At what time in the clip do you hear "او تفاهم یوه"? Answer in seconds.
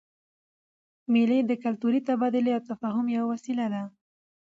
2.57-3.27